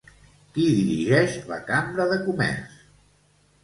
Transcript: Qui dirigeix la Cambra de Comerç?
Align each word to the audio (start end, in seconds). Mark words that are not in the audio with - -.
Qui 0.55 0.63
dirigeix 0.77 1.37
la 1.53 1.61
Cambra 1.71 2.11
de 2.15 2.21
Comerç? 2.27 2.85